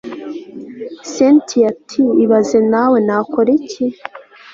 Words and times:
cyntia 1.11 1.61
ati 1.71 2.03
ibaze 2.23 2.59
nawe 2.71 2.97
nakoriki 3.07 3.85